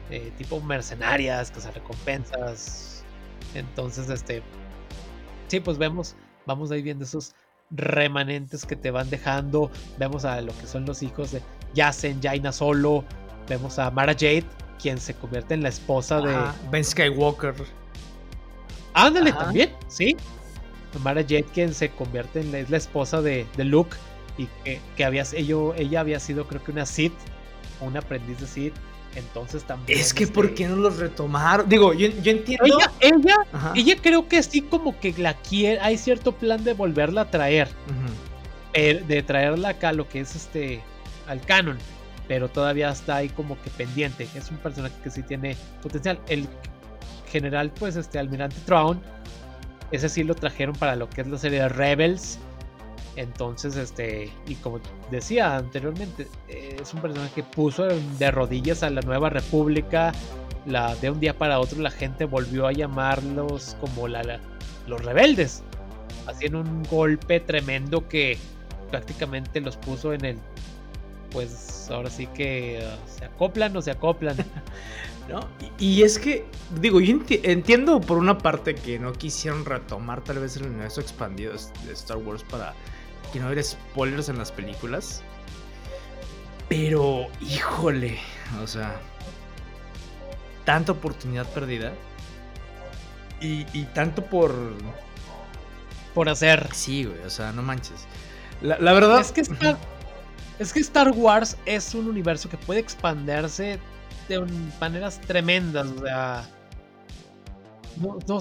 [0.09, 3.03] eh, tipo mercenarias, que se recompensas.
[3.53, 4.41] Entonces, este,
[5.47, 7.33] sí, pues vemos, vamos ahí viendo esos
[7.71, 9.71] remanentes que te van dejando.
[9.97, 11.41] Vemos a lo que son los hijos de
[11.73, 13.03] Yasen, Jaina Solo.
[13.47, 14.45] Vemos a Mara Jade,
[14.81, 16.35] quien se convierte en la esposa de
[16.71, 17.55] Ben Skywalker.
[18.93, 20.15] Ándale, también, sí.
[21.03, 23.95] Mara Jade, quien se convierte en la, esposa de, Luke.
[24.37, 27.13] Y que, que había, ella había sido, creo que una Sith,
[27.81, 28.73] una aprendiz de Sith
[29.15, 29.99] entonces también.
[29.99, 31.67] Es que, ¿por qué no los retomaron?
[31.67, 32.65] Digo, yo, entiendo.
[32.65, 33.35] Ella, ella,
[33.75, 35.79] ella, creo que sí, como que la quiere.
[35.79, 37.69] Hay cierto plan de volverla a traer.
[38.73, 40.81] de traerla acá, lo que es este.
[41.27, 41.77] al canon.
[42.29, 44.25] Pero todavía está ahí como que pendiente.
[44.33, 46.17] Es un personaje que sí tiene potencial.
[46.29, 46.47] El
[47.29, 49.01] general, pues, este, Almirante Traun.
[49.91, 52.39] Ese sí lo trajeron para lo que es la serie de Rebels
[53.19, 54.79] entonces, este, y como
[55.11, 60.13] decía anteriormente, es un personaje que puso de rodillas a la nueva república.
[60.65, 64.39] La, de un día para otro la gente volvió a llamarlos como la,
[64.87, 65.63] los rebeldes.
[66.27, 68.37] Haciendo un golpe tremendo que
[68.89, 70.37] prácticamente los puso en el.
[71.31, 74.37] Pues ahora sí que uh, se acoplan o se acoplan.
[75.29, 75.41] ¿No?
[75.77, 76.47] Y, es que,
[76.81, 81.53] digo, yo entiendo por una parte que no quisieron retomar tal vez el universo expandido
[81.53, 82.73] de Star Wars para
[83.31, 85.21] que no haber spoilers en las películas.
[86.67, 88.17] Pero, híjole,
[88.63, 88.99] o sea,
[90.65, 91.93] tanta oportunidad perdida.
[93.41, 93.63] Y,
[93.93, 94.53] tanto por...
[96.13, 96.69] Por hacer.
[96.73, 98.05] Sí, güey, o sea, no manches.
[98.61, 99.21] La, verdad...
[99.21, 99.77] Es que, Star,
[100.59, 103.79] es que Star Wars es un universo que puede expandirse
[104.27, 104.45] de
[104.79, 106.49] maneras tremendas, o sea...
[107.97, 108.39] No, no,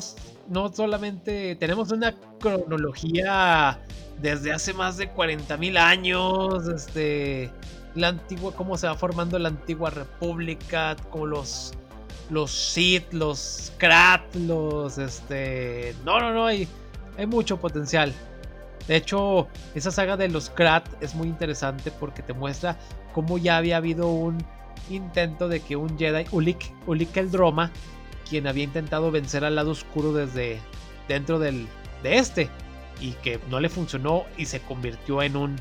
[0.49, 3.81] no solamente tenemos una cronología
[4.21, 7.51] desde hace más de 40.000 años, este,
[7.95, 11.73] la antigua, cómo se va formando la antigua república, como los,
[12.31, 16.69] los Sith, los Krat, los, este, no, no, no, hay,
[17.17, 18.13] hay mucho potencial.
[18.89, 22.79] De hecho, esa saga de los Krat es muy interesante porque te muestra
[23.13, 24.39] cómo ya había habido un
[24.89, 27.71] intento de que un Jedi, Ulik, Ulik el Droma,
[28.29, 30.59] quien había intentado vencer al lado oscuro desde
[31.07, 31.69] dentro del,
[32.03, 32.49] de este,
[33.01, 35.57] y que no le funcionó y se convirtió en un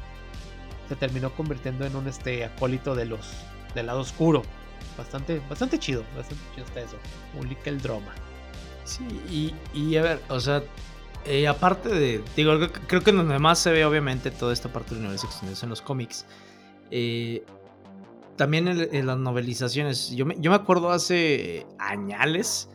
[0.87, 3.19] se terminó convirtiendo en un este acólito de los
[3.75, 4.41] del lado oscuro.
[4.97, 6.97] Bastante bastante chido bastante chido está eso
[7.35, 8.13] publica el drama
[8.83, 10.63] sí y, a ver o sea
[11.27, 12.53] eh, aparte de digo
[12.87, 15.81] creo que donde más se ve obviamente toda esta parte del universo extendido en los
[15.81, 16.25] cómics.
[16.91, 17.43] Eh,
[18.35, 20.11] también en, las novelizaciones.
[20.11, 22.69] Yo me, yo me acuerdo hace años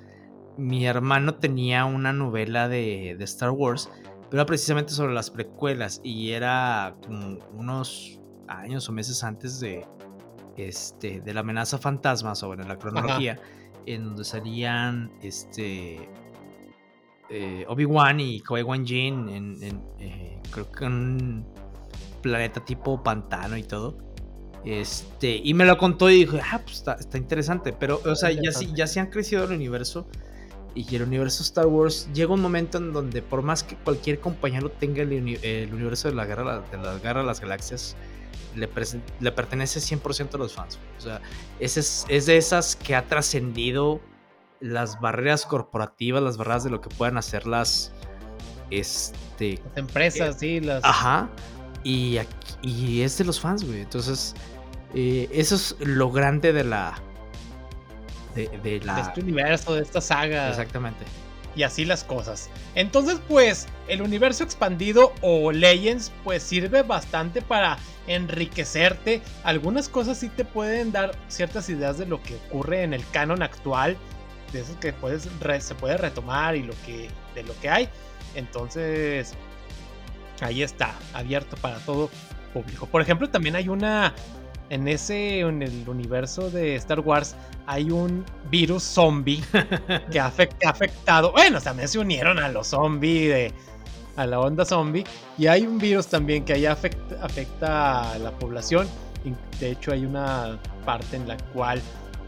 [0.59, 3.89] mi hermano tenía una novela de, de Star Wars
[4.33, 9.87] pero era precisamente sobre las precuelas y era como unos años o meses antes de,
[10.57, 13.39] este, de la amenaza fantasma sobre la cronología,
[13.85, 16.09] en donde salían este,
[17.33, 21.47] eh, Obi-Wan y Qui-Wan Jinn en, eh, creo que un
[22.21, 23.97] planeta tipo pantano y todo.
[24.65, 27.73] Este, y me lo contó y dije, ah, pues está, interesante.
[27.73, 30.07] Pero, o sea, ya, ya se han crecido el universo
[30.75, 34.71] y el universo Star Wars llega un momento en donde por más que cualquier compañero
[34.71, 37.97] tenga el, universo de la guerra de la guerra de las galaxias
[38.57, 38.69] le,
[39.21, 40.79] le pertenece 100% a los fans.
[40.99, 41.21] O sea,
[41.61, 44.01] es, es de esas que ha trascendido
[44.63, 47.93] las barreras corporativas, las barreras de lo que puedan hacer las
[48.71, 51.29] este las empresas, sí, las Ajá.
[51.85, 52.19] Y,
[52.63, 53.81] y es de los fans, güey.
[53.81, 54.35] Entonces,
[54.95, 56.95] eh, eso es lo grande de la
[58.35, 59.01] de, la...
[59.01, 60.49] este universo, de esta saga.
[60.49, 61.05] Exactamente.
[61.55, 62.49] Y así las cosas.
[62.75, 69.21] Entonces, pues, el universo expandido o Legends, pues sirve bastante para enriquecerte.
[69.45, 73.43] Algunas cosas sí te pueden dar ciertas ideas de lo que ocurre en el canon
[73.43, 73.99] actual.
[74.53, 75.29] De esos que puedes
[75.61, 77.89] se puede retomar y lo que, de lo que hay.
[78.35, 79.35] Entonces,
[80.41, 82.11] ahí está, abierto para todo
[82.53, 82.87] público.
[82.87, 84.15] Por ejemplo, también hay una
[84.73, 87.37] en ese, en el universo de Star Wars,
[87.67, 89.45] hay un virus zombie
[90.11, 90.33] que ha,
[90.65, 91.33] afectado.
[91.33, 93.53] Bueno, también se unieron a los zombies de.
[94.17, 95.05] a la onda zombie.
[95.37, 98.89] Y hay un virus también que ahí afecta, afecta a la población.
[99.61, 101.83] De hecho, hay una parte en la cual,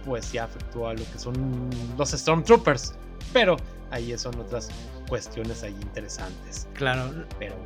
[0.05, 2.95] pues, ya afectó a lo que son los Stormtroopers.
[3.33, 3.57] Pero
[3.91, 4.69] ahí son otras
[5.09, 6.67] cuestiones ahí interesantes.
[6.75, 7.25] Claro.
[7.39, 7.57] Pero.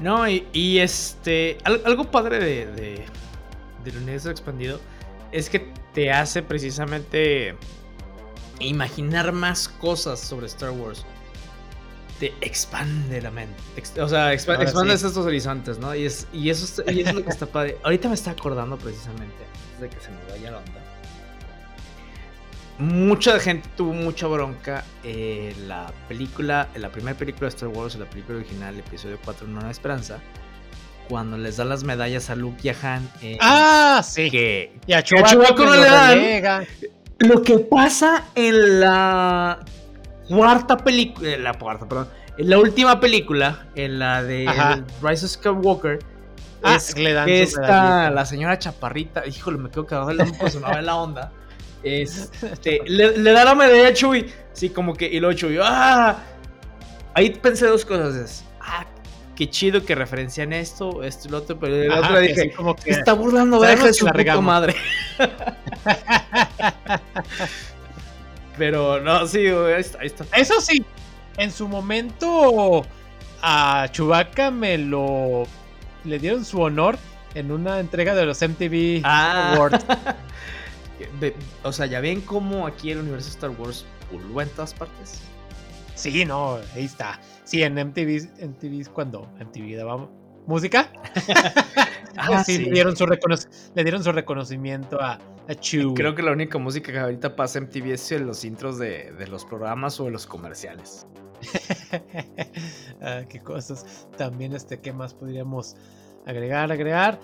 [0.00, 1.58] No, y, este.
[1.64, 3.04] Algo padre de
[3.84, 4.80] del universo expandido
[5.32, 7.56] es que te hace precisamente
[8.60, 11.04] imaginar más cosas sobre Star Wars.
[12.18, 13.54] Te expande la mente.
[14.00, 15.94] o sea, expande estos horizontes, ¿no?
[15.94, 17.78] Y, es, y, eso, y es lo que está padre.
[17.84, 19.36] Ahorita me está acordando precisamente,
[19.74, 20.84] antes de que se me vaya la onda.
[22.78, 27.94] Mucha gente tuvo mucha bronca en la película, en la primera película de Star Wars,
[27.94, 30.20] en la película original, el episodio 4, Nueva Esperanza
[31.08, 33.10] cuando les da las medallas a Luke y a Han.
[33.22, 34.30] Eh, ah, sí.
[34.30, 36.66] Que, y a Chewbacca no le dan.
[37.18, 39.58] Lo que pasa en la
[40.28, 44.46] cuarta película, la cuarta, perdón, en la última película, en la de
[45.02, 45.98] Rise of Skywalker,
[46.62, 50.60] ah, es le dan que está la señora Chaparrita, híjole, me quedo cagado el pues
[50.60, 51.32] no ve la onda.
[51.82, 56.18] Este, le, le, da la medalla a Chewie, sí, como que, y luego Chewie, ¡ah!
[57.14, 58.84] Ahí pensé dos cosas, ah,
[59.36, 62.90] qué chido que referencian esto, esto y lo otro, pero el otro dije, como que
[62.90, 64.74] está burlando de su puta madre.
[68.58, 70.24] pero no, sí, ahí está, ahí está.
[70.36, 70.84] Eso sí,
[71.36, 72.84] en su momento
[73.40, 75.46] a Chewbacca me lo
[76.04, 76.98] le dieron su honor
[77.34, 79.54] en una entrega de los MTV ah.
[79.54, 79.84] Awards.
[81.62, 85.20] o sea, ya ven cómo aquí el universo Star Wars pulula en todas partes.
[85.94, 87.20] Sí, no, ahí está.
[87.44, 90.08] Sí, en MTV, MTV cuando MTV daba
[90.46, 90.92] música.
[92.16, 95.94] ah, sí, Le, dieron su le dieron su reconocimiento a, a Chew.
[95.94, 99.12] Creo que la única música que ahorita pasa en MTV es en los intros de,
[99.28, 101.06] los programas o de los comerciales.
[103.02, 104.08] ah, qué cosas.
[104.16, 105.76] También, este, ¿qué más podríamos
[106.26, 106.70] agregar?
[106.70, 107.18] Agregar,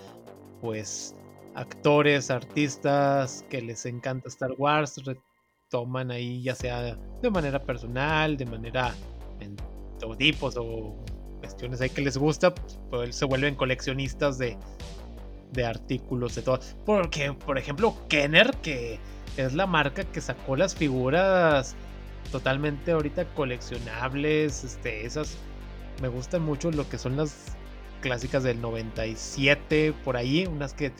[0.61, 1.15] pues
[1.55, 8.45] actores, artistas que les encanta Star Wars, retoman ahí ya sea de manera personal, de
[8.45, 8.93] manera
[9.39, 9.57] en
[10.17, 10.95] tipos o
[11.39, 12.53] cuestiones ahí que les gusta,
[12.89, 14.57] pues se vuelven coleccionistas de,
[15.53, 16.59] de artículos de todo.
[16.85, 18.99] Porque, por ejemplo, Kenner, que
[19.37, 21.75] es la marca que sacó las figuras
[22.31, 25.37] totalmente ahorita coleccionables, este, esas
[26.01, 27.55] me gustan mucho lo que son las
[28.01, 30.91] clásicas del 97 por ahí, unas que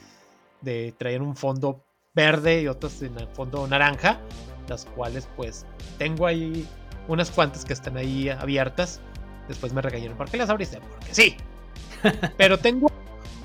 [0.60, 4.18] de traían un fondo verde y otras en el fondo naranja,
[4.68, 5.66] las cuales pues
[5.98, 6.66] tengo ahí
[7.08, 9.00] unas cuantas que están ahí abiertas.
[9.48, 10.80] Después me regañaron, ¿por qué las abriste?
[10.80, 11.36] Porque sí.
[12.36, 12.90] Pero tengo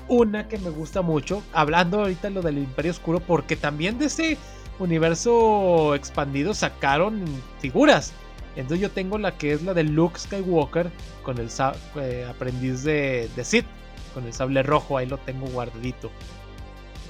[0.08, 4.36] una que me gusta mucho, hablando ahorita lo del Imperio Oscuro, porque también de ese
[4.78, 7.24] universo expandido sacaron
[7.60, 8.12] figuras.
[8.56, 10.90] Entonces yo tengo la que es la de Luke Skywalker
[11.22, 11.48] con el
[11.96, 13.66] eh, aprendiz de, de Sith,
[14.12, 16.10] con el sable rojo, ahí lo tengo guardadito.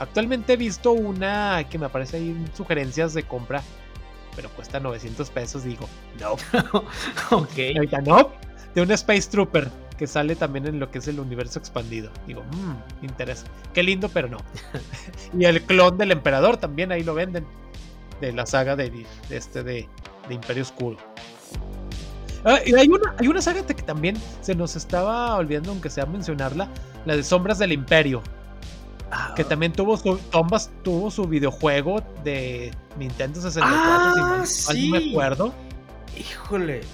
[0.02, 3.62] Actualmente he visto una que me aparece ahí en sugerencias de compra
[4.34, 5.88] pero cuesta 900 pesos, digo,
[6.20, 6.32] no.
[7.36, 7.76] ok.
[7.76, 8.30] Ahorita no.
[8.74, 12.10] De un Space Trooper que sale también en lo que es el universo expandido.
[12.26, 13.46] Digo, mmm, interesa.
[13.74, 14.38] Qué lindo, pero no.
[15.38, 17.46] y el clon del emperador también ahí lo venden.
[18.20, 19.88] De la saga de, este de,
[20.30, 20.96] Imperio Oscuro.
[22.44, 26.06] Ah, y hay una, hay una saga que también se nos estaba olvidando, aunque sea
[26.06, 26.68] mencionarla,
[27.04, 28.22] la de Sombras del Imperio.
[29.14, 29.34] Ah.
[29.36, 30.16] Que también tuvo su.
[30.30, 35.52] Tombas tuvo su videojuego de Nintendo 64, si mal, no me acuerdo.
[36.18, 36.80] Híjole.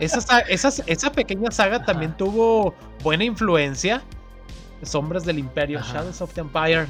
[0.00, 4.02] Esa, esa, esa, pequeña saga también tuvo buena influencia.
[4.82, 6.86] Sombras del Imperio, Shadows of the Empire.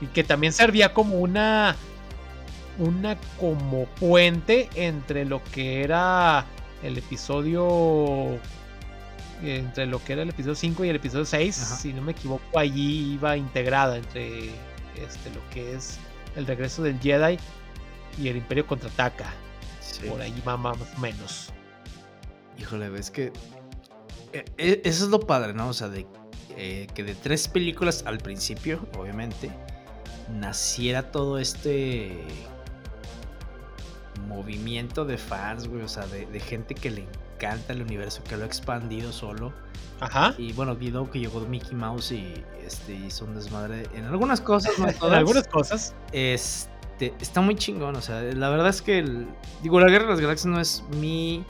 [0.00, 1.76] Y que también servía como una.
[2.78, 6.44] Una como puente entre lo que era
[6.82, 8.38] el episodio
[9.42, 12.58] entre lo que era el episodio 5 y el episodio 6, si no me equivoco,
[12.58, 14.50] allí iba integrada entre
[14.96, 15.98] este, lo que es
[16.36, 17.38] el regreso del Jedi
[18.18, 19.32] y el Imperio contraataca.
[20.08, 21.52] Por ahí va más o menos.
[22.58, 23.32] Híjole, ves que
[24.32, 25.68] eh, eh, eso es lo padre, ¿no?
[25.68, 26.06] O sea, de
[26.56, 29.50] eh, que de tres películas al principio, obviamente,
[30.32, 32.24] naciera todo este
[34.26, 37.06] movimiento de fans, güey, o sea, de, de gente que le
[37.36, 39.52] encanta el universo, que lo ha expandido solo.
[40.00, 40.34] Ajá.
[40.38, 44.78] Y bueno, video que llegó Mickey Mouse y este, hizo un desmadre en algunas cosas,
[44.78, 45.12] no en todas.
[45.12, 45.94] en algunas cosas.
[46.12, 49.26] Este, está muy chingón, o sea, la verdad es que, el,
[49.62, 51.44] digo, la Guerra de las Galaxias no es mi...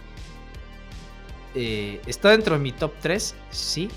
[1.55, 3.89] Eh, está dentro de mi top 3, sí,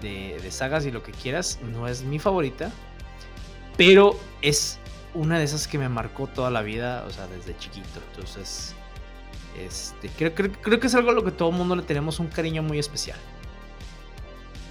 [0.00, 2.70] de, de sagas y lo que quieras, no es mi favorita,
[3.76, 4.78] pero es
[5.12, 8.00] una de esas que me marcó toda la vida, o sea, desde chiquito.
[8.10, 8.74] Entonces,
[9.64, 12.26] este, creo, creo, que es algo a lo que todo el mundo le tenemos un
[12.28, 13.18] cariño muy especial.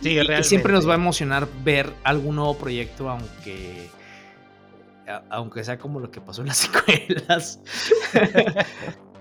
[0.01, 3.89] Sí, y, siempre nos va a emocionar ver algún nuevo proyecto, aunque
[5.29, 7.59] aunque sea como lo que pasó en las secuelas.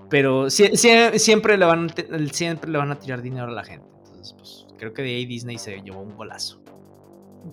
[0.09, 1.91] Pero siempre, le van,
[2.31, 3.87] siempre le van a tirar dinero a la gente.
[3.97, 6.61] Entonces, pues, creo que de ahí Disney se llevó un golazo.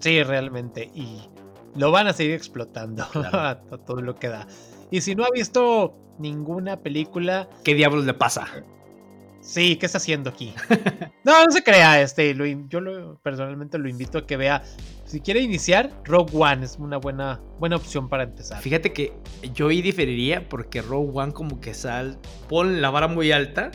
[0.01, 0.91] Sí, realmente.
[0.95, 1.29] Y
[1.75, 4.47] lo van a seguir explotando a todo lo que da.
[4.93, 7.49] Y si no ha visto ninguna película.
[7.65, 8.47] ¿Qué diablos le pasa?
[9.41, 10.55] Sí, ¿qué está haciendo aquí?
[11.25, 12.37] no, no se crea, este,
[12.69, 14.63] yo lo, personalmente lo invito a que vea.
[15.07, 18.61] Si quiere iniciar, Rogue One es una buena, buena opción para empezar.
[18.61, 19.13] Fíjate que
[19.55, 22.19] yo ahí diferiría porque Rogue One como que sal,
[22.49, 23.71] pone la vara muy alta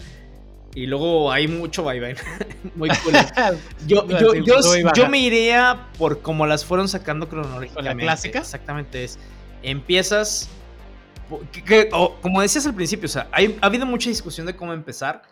[0.75, 1.99] y luego hay mucho bye
[2.75, 3.13] muy cool.
[3.87, 8.05] yo, yo, yo, me iría por como las fueron sacando cronológicamente.
[8.05, 8.39] ¿La clásica?
[8.39, 9.19] Exactamente es.
[9.63, 10.49] Empiezas
[12.21, 15.23] como decías al principio, o sea, ha habido mucha discusión de cómo empezar.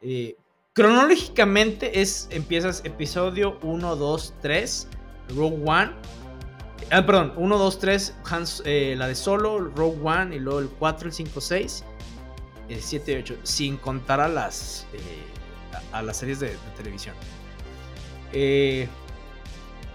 [0.00, 0.36] Eh,
[0.72, 4.88] cronológicamente es, empiezas episodio 1, 2, 3,
[5.36, 5.92] Rogue One.
[6.90, 10.68] Ah, perdón, 1, 2, 3, Hans, eh, la de Solo, Rogue One, y luego el
[10.68, 11.84] 4, el 5, 6,
[12.68, 14.98] el 7 y 8, sin contar a las, eh,
[15.92, 17.14] a, las series de, de televisión.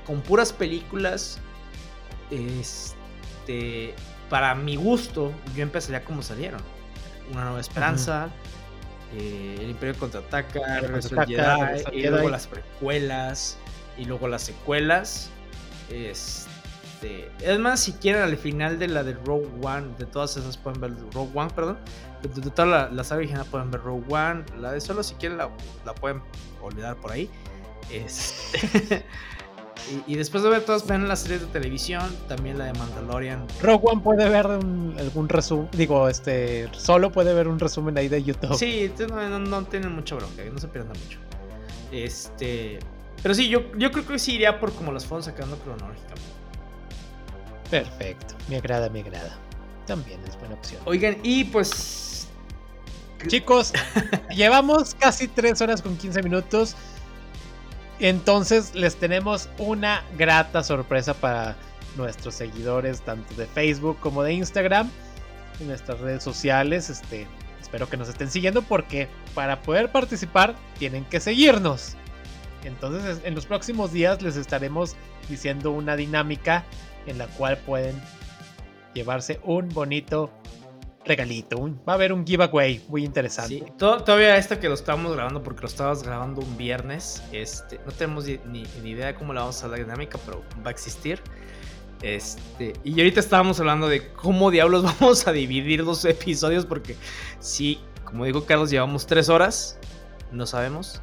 [0.06, 1.40] con puras películas,
[2.32, 3.94] este,
[4.30, 6.62] para mi gusto, yo empezaría como salieron.
[7.32, 8.30] Una nueva esperanza,
[9.16, 13.58] eh, el Imperio contraataca, el Jedi, y luego las precuelas,
[13.98, 15.30] y luego las secuelas.
[15.90, 20.58] Este, es más, si quieren al final de la de Rogue One, de todas esas
[20.58, 21.80] pueden ver Rogue One, perdón.
[22.22, 24.44] De, toda la, la, saga original pueden ver Rogue One.
[24.60, 25.50] La de solo si quieren la,
[25.86, 26.22] la pueden
[26.62, 27.30] olvidar por ahí.
[27.92, 29.06] Este,
[30.08, 33.46] Y, después de ver todas, ven las series de televisión, también la de Mandalorian.
[33.62, 38.24] Rogue One puede ver algún resumen, digo, este, solo puede ver un resumen ahí de
[38.24, 38.56] YouTube.
[38.56, 41.20] Sí, no, no, tienen mucha bronca, no se pierdan mucho.
[41.92, 42.80] Este,
[43.24, 46.22] pero sí, yo, yo creo que sí iría por como las fueron sacando cronológicamente.
[47.70, 49.38] Perfecto, me agrada, me agrada.
[49.86, 50.82] También es buena opción.
[50.86, 52.28] Oigan, y pues...
[53.28, 53.74] Chicos,
[54.36, 56.76] llevamos casi 3 horas con 15 minutos.
[58.00, 61.56] Entonces les tenemos una grata sorpresa para
[61.98, 64.90] nuestros seguidores, tanto de Facebook como de Instagram,
[65.60, 66.90] en nuestras redes sociales.
[66.90, 67.28] Este,
[67.60, 71.96] espero que nos estén siguiendo porque para poder participar tienen que seguirnos.
[72.64, 74.96] Entonces en los próximos días les estaremos
[75.30, 76.64] diciendo una dinámica
[77.06, 78.02] en la cual pueden
[78.94, 80.32] llevarse un bonito
[81.10, 81.60] regalito.
[81.88, 83.60] va a haber un giveaway muy interesante.
[83.66, 87.22] Sí, todavía esto que lo estamos grabando porque lo estabas grabando un viernes.
[87.32, 90.72] Este, no tenemos ni, idea de cómo la vamos a la dinámica, pero va a
[90.72, 91.22] existir.
[92.02, 96.96] Este, y ahorita estábamos hablando de cómo diablos vamos a dividir los episodios porque
[97.40, 99.78] sí, como dijo Carlos, llevamos tres horas.
[100.32, 101.02] No sabemos.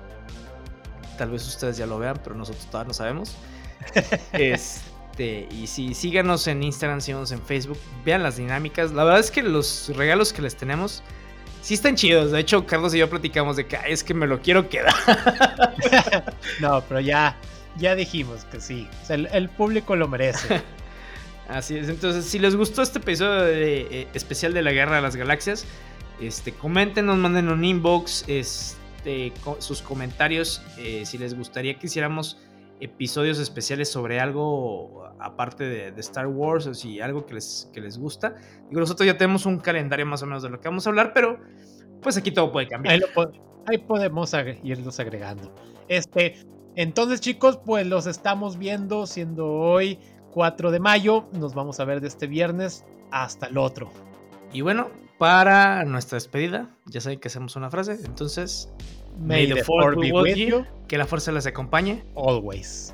[1.19, 3.37] Tal vez ustedes ya lo vean, pero nosotros todavía no sabemos.
[4.33, 8.93] este este, y si síganos en Instagram, síganos en Facebook, vean las dinámicas.
[8.93, 11.03] La verdad es que los regalos que les tenemos
[11.63, 12.33] sí están chidos.
[12.33, 14.93] De hecho, Carlos y yo platicamos de que es que me lo quiero quedar.
[16.61, 17.35] no, pero ya,
[17.79, 18.87] ya dijimos que sí.
[19.09, 20.61] el, público lo merece.
[21.49, 21.89] Así es.
[21.89, 25.65] Entonces, si les gustó este episodio eh, especial de la Guerra de las Galaxias,
[26.21, 26.53] este,
[27.03, 30.61] nos manden un inbox, este, sus comentarios.
[30.77, 32.37] Eh, si les gustaría que hiciéramos
[32.81, 37.99] episodios especiales sobre algo aparte de, Star Wars o si algo que les, que les
[37.99, 38.37] gusta.
[38.69, 41.13] Digo, nosotros ya tenemos un calendario más o menos de lo que vamos a hablar,
[41.15, 41.39] pero
[42.03, 43.01] pues aquí todo puede cambiar.
[43.69, 45.53] Ahí, podemos irlos agregando.
[45.89, 46.37] Este,
[46.77, 49.99] entonces chicos, pues los estamos viendo siendo hoy
[50.33, 51.27] 4 de mayo.
[51.33, 53.91] Nos vamos a ver de este viernes hasta el otro.
[54.53, 58.71] Y bueno, para nuestra despedida, ya saben que hacemos una frase, entonces...
[59.19, 59.63] May, the,
[60.01, 60.67] be with you.
[60.89, 62.03] Que la fuerza les acompañe.
[62.15, 62.93] Always.